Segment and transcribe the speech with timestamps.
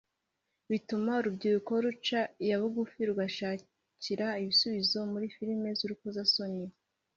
[0.69, 6.65] bituma urubyiruko ruca iya bugufi rugashakira ibisubizo muri filimi z’urukozasoni